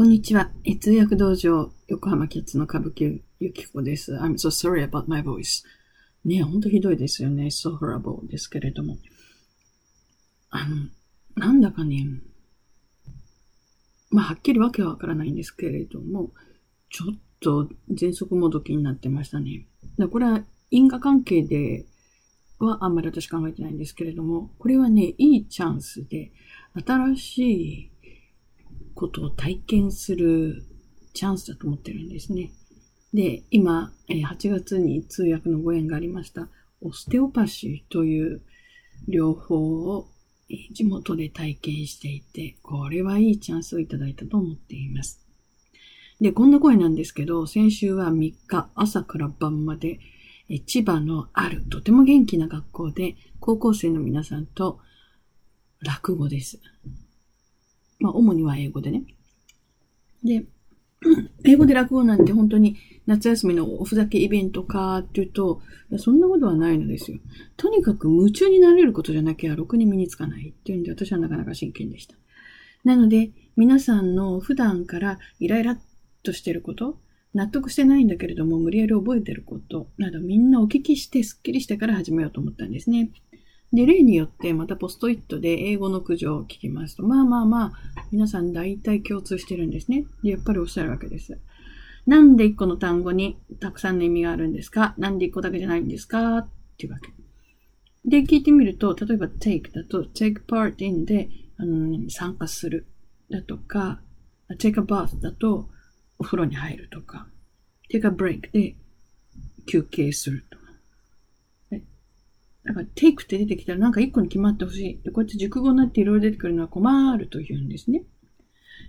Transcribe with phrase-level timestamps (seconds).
[0.00, 0.50] こんにちは。
[0.80, 4.14] 通訳道場横浜キャッツの歌舞伎ゆきこです。
[4.14, 5.62] I'm so sorry about my voice.
[6.24, 7.48] ねほんとひどいですよね。
[7.48, 8.96] so horrible ですけれども。
[10.48, 10.86] あの、
[11.36, 12.06] なんだかね、
[14.10, 16.30] まあ、はっきりわけはわからないんですけれども、
[16.88, 19.66] ちょっと喘息もどきになってましたね。
[20.10, 21.84] これは因果関係で
[22.58, 26.32] はあんまり私考えてないんですけれども、これはね、いいチャンスで、
[26.86, 27.90] 新しい
[29.00, 30.62] ことを体験する
[31.14, 32.52] チャンスだと思ってるんですね。
[33.14, 36.48] で、今、8月に通訳のご縁がありました、
[36.82, 38.42] オステオパシーという
[39.08, 39.56] 療法
[39.96, 40.08] を
[40.74, 45.26] 地元で体験していて、これはいいチャンスをいただいたと思っています。
[46.20, 49.98] で、こんな声なんですけど、先週は3日朝から晩まで
[50.66, 54.78] 千葉のあるとても元気な学校で高校生の皆さんと
[55.80, 56.60] 落語です。
[58.00, 59.04] まあ、主には英語でね。
[60.24, 60.44] で、
[61.44, 67.18] 英語で落語なんて本当に夏休みのおふざけイベントかっていうと、いやそんなことはないのですよ。
[67.56, 72.16] とにかく夢中になれることじゃなきゃろくに身につかないっていうんで私はなかなか真剣でした。
[72.84, 75.80] なので、皆さんの普段からイライラっ
[76.22, 76.98] としてること、
[77.34, 83.10] 納得してないんだけれども無理やり覚えてることなどみんなお聞きしてスッキリしてから始めようと思ったんですね。
[83.72, 87.72] で、例によってまたポストイットで英語の苦情を聞きますと、まあまあまあ、
[88.10, 90.06] 皆さん大体共通してるんですね。
[90.24, 91.38] で、やっぱりおっしゃるわけです。
[92.06, 94.94] なんで一個の単語にたくさんの意味があるんですか？
[94.98, 96.38] なんで一個だけじゃないんですか？
[96.38, 97.12] っていうわけ。
[98.04, 102.86] で、聞いてみると、例えば take だと take part in で、あの参加する
[103.30, 104.00] だとか、
[104.58, 105.68] take a bath だと
[106.18, 107.28] お風呂に入るとか、
[107.92, 108.74] take a break で
[109.66, 110.58] 休憩すると。
[112.64, 115.00] だから、take って出てきたらなんか一個に決まってほしい。
[115.02, 118.04] で、こうやって熟語になっていろいろ出てくるのは困るというんですね。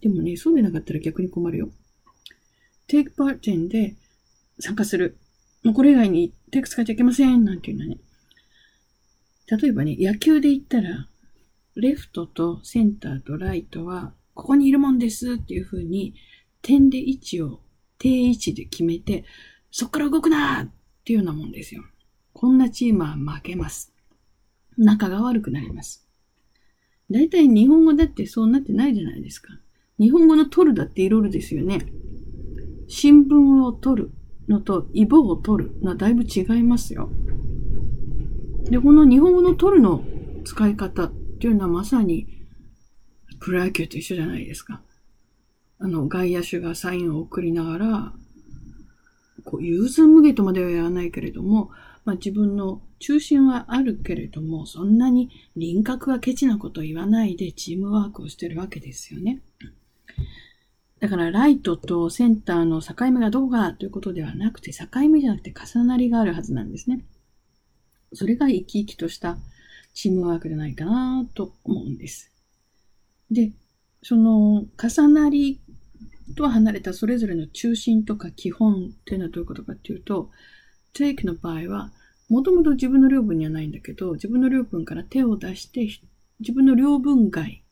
[0.00, 1.70] でもね、そうでなかったら逆に困るよ。
[2.88, 3.94] take part in で
[4.58, 5.16] 参加する。
[5.62, 7.98] もうこれ以外に take 使っちゃいけませんなんていうのはね。
[9.46, 11.08] 例えばね、野球で言ったら、
[11.74, 16.14] レフトとセンターとライトは、ここにいるもんですっていう風に、
[16.62, 17.60] 点で位置を
[17.98, 19.24] 定位置で決めて、
[19.70, 20.70] そっから動くなっ
[21.04, 21.84] ていうようなもんですよ。
[22.32, 23.92] こんなチームは負けます。
[24.78, 26.06] 仲が悪くなります。
[27.10, 29.52] 大体日本語だってそうなってないじゃないですか。
[29.98, 31.86] 日本語の取るだっていろいろですよね。
[32.88, 34.10] 新聞を取る
[34.48, 37.10] のとイボを取るのはだいぶ違いますよ。
[38.64, 40.04] で、この日本語の取るの
[40.44, 42.26] 使い方っていうのはまさに
[43.40, 44.80] プロ野球と一緒じゃないですか。
[45.78, 48.12] あの、外野手がサインを送りながら、
[49.44, 51.70] こう、融通無下とまではやらないけれども、
[52.04, 59.40] まあ自分の中心はあるけれども、そんなに輪郭はケチなことを言わないでチームワークをしてるわけですよね。
[61.00, 67.04] だからライトとセンターの境目がどこかということではなくて、境目じゃなくて重なりがあるはずなんですね。
[68.12, 69.36] それが生き生きとした
[69.94, 72.30] チームワークじゃないかなと思うんです。
[73.30, 73.52] で、
[74.02, 75.60] その重なり
[76.34, 80.30] とは離れたそれぞれの中心とか基本っていうのはどういうことかっていうと、
[80.94, 81.92] take の場合は、
[82.28, 85.86] もともと自分の領分にはないんだけど、自分の領分から手を出して、
[86.40, 87.62] 自分の領分外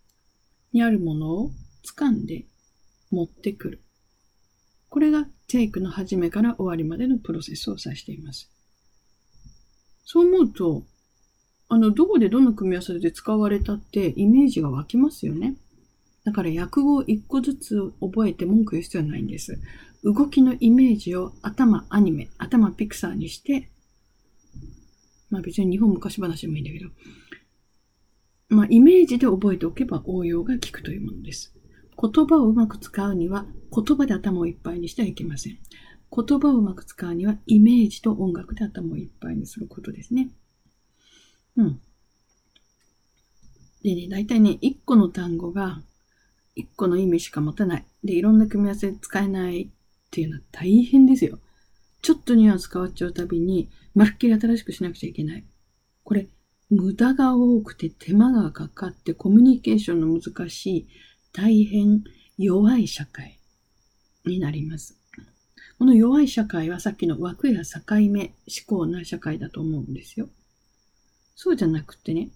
[0.72, 1.50] にあるものを
[1.84, 2.46] 掴んで
[3.10, 3.82] 持ってくる。
[4.88, 8.50] これが take の始めから終わりまでのプロセスを指しています。
[10.04, 10.84] そう思うと、
[11.68, 15.54] あの、どこでどの組み合わせで使われたってイメージが湧きますよね。
[16.24, 19.58] だから訳語を一個ずつ覚えて文句言う必要はないんです。
[20.04, 23.70] 動きのイメージを頭アニメ、頭ピクサーにして、
[25.30, 26.90] まあ別に日本昔話でもいいんだけど、
[28.48, 31.54] まあイメージで覚えておけば応用が効くというものです。
[32.00, 35.58] 言葉をうまく使うには言葉で頭をいっぱいにしてはいけません。
[36.12, 40.30] 言葉をうまく使うにはイメージと音楽で頭をいっぱいにすることですね。
[41.56, 41.80] うん。
[43.82, 45.82] でね、大体ね、一個の単語が
[46.54, 47.86] 一個の意味しか持たない。
[48.04, 49.68] で、いろんな組み合わせ使えないっ
[50.10, 51.38] ていうのは大変ですよ。
[52.02, 55.44] ちょっとニュアンス変わっちゃうたびに、まるっきり新しくしなくちゃいけない。
[56.02, 56.28] これ、
[56.70, 60.88] 無駄が多くて手間がかかってコミュニケーションの難しい、
[61.32, 62.04] 大変
[62.38, 63.38] 弱い社会
[64.24, 64.96] になります。
[65.78, 67.80] この弱い社会はさっきの枠や境
[68.10, 70.28] 目思考な社会だと思うんですよ。
[71.34, 72.30] そうじゃなくてね、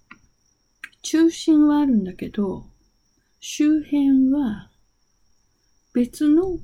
[1.02, 2.66] 中心はあるんだけど、
[3.46, 4.70] 周辺は
[5.92, 6.60] 別の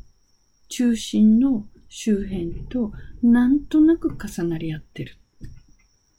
[0.71, 2.93] 中心の周辺と
[3.23, 5.19] なんとなく重なり合ってる。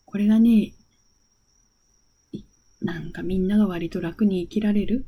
[0.05, 0.73] これがね、
[2.79, 5.07] なんかみんなが割と楽に生きられる？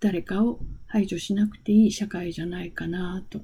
[0.00, 3.42] 誰かを排除しなくていい社会じゃないかなと。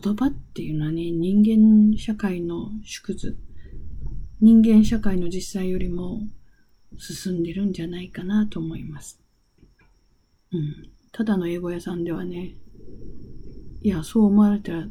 [0.00, 3.36] 言葉っていうのはね、人間社会の縮図、
[4.40, 6.20] 人間社会の実際よりも
[6.96, 9.20] 進んでるんじゃないかなと思います。
[10.52, 10.90] うん。
[11.12, 12.54] ただの英語屋さんではね、
[13.82, 14.88] いや、そう思われたら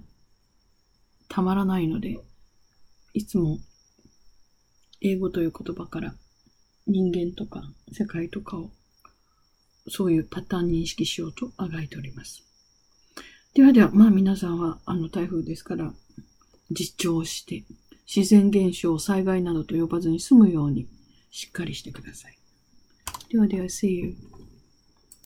[1.29, 2.19] たまらないので、
[3.13, 3.59] いつも
[5.01, 6.13] 英語という言葉から
[6.85, 8.71] 人間とか世界とかを
[9.89, 12.43] そういうパターン認識しようとあがいております。
[13.53, 15.93] ではでは、まあ皆さんはあの台風ですから
[16.71, 17.63] 実調して、
[18.13, 20.87] 自然現象、災害などと呼ばずに済むように
[21.31, 22.37] しっかりしてください。
[23.29, 24.36] ではでは、See you.